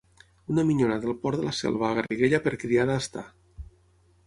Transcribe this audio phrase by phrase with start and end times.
[0.53, 3.29] Una minyona del Port de la Selva a Garriguella per criada està.